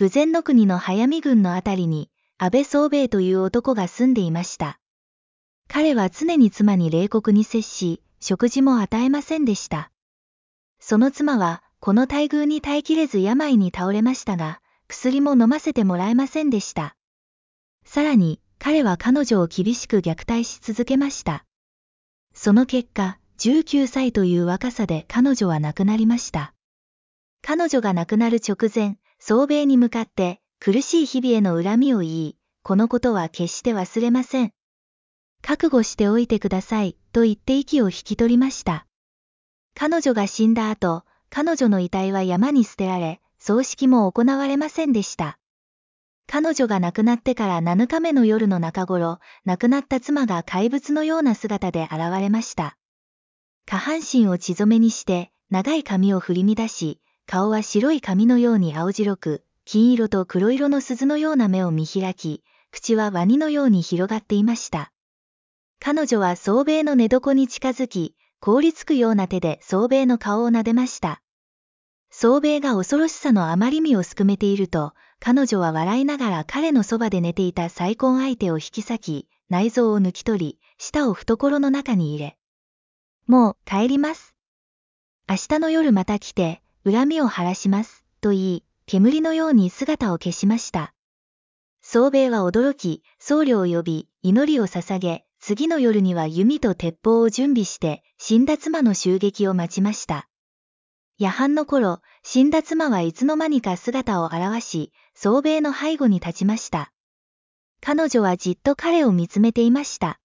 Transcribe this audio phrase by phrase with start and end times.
[0.00, 2.08] 武前の国の早見郡のあたりに、
[2.38, 4.80] 安倍宗兵という男が住んでいました。
[5.68, 9.92] 彼は常に妻に冷酷に接し、食事も与えませんでした。
[10.78, 16.96] その妻は、この待遇に耐えきれず病に倒れましたが、薬も飲ませてもらえませんでした。
[17.84, 21.44] さらに、彼は彼女を厳しく虐待し続けました。
[22.32, 26.54] その結果、19歳という若さで彼女は亡くなりました。
[27.42, 34.52] 彼女が亡くなる直前、総兵に向かって苦しい日々への恨みを言い、このことは決して忘れません。
[35.42, 38.86] 覚悟しておいてください、と言って息を引き取りました。
[39.74, 45.38] 彼女が死んだ後、彼女の遺体は山に捨てられ、葬式も行われませんでした。
[46.26, 52.76] 彼女が亡くなってから7日目の夜の中頃、亡くなった妻が怪物のような姿で現れました。
[53.66, 56.99] 下半身を血染めにして、長い髪を振り乱し、
[57.30, 64.90] 顔は白い髪のように青白く、金色と黒色の鈴のような目を見開き、口はワニのように広がっていました。
[65.78, 71.22] 彼女は宗兵衛の寝床に近づき、凍りつくような手で宗兵衛の顔を撫でました。
[72.10, 82.36] 宗兵衛が恐ろしさのあまり身をすくめていると、彼女は笑いながら彼のそばで寝ていた再婚相手を引き裂き、内臓を抜き取り、舌を懐の中に入れ。
[83.28, 84.34] もう帰ります。
[85.28, 90.94] 明日の夜また来て、恨みを晴らします、と言い、煙のように姿を消しました。
[91.82, 100.28] 宗兵は驚き、僧侶を呼び、祈りを捧げ、次の夜には弓と鉄砲を準備して、死んだ妻の襲撃を待ちました。
[101.18, 106.92] 夜半の頃、死んだ妻はいつの間にか姿を現し、宗兵の背後に立ちました。
[107.82, 110.18] 彼女はじっと彼を見つめていました。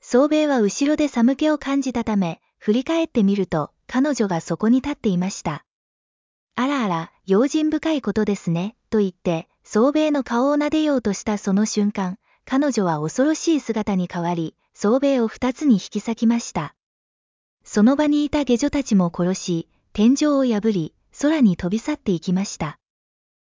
[0.00, 5.64] 宗兵は後ろで寒気を感じたため、振り返ってみると、彼女がそこに立っていました。
[6.56, 16.74] あらあら、用心深いことですね、と言って、総兵の顔を撫でようとしたその瞬間、彼女は恐ろしい姿に変わり、総兵を二つに引き裂きました。
[17.62, 22.80] その場にいた下女たちも殺し、天井を破り、空に飛び去っていきました。